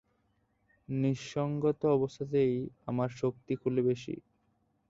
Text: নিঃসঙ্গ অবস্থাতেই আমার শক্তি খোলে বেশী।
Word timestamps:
নিঃসঙ্গ 0.89 1.63
অবস্থাতেই 1.91 2.53
আমার 2.87 3.09
শক্তি 3.19 3.53
খোলে 3.55 3.81
বেশী। 3.81 4.15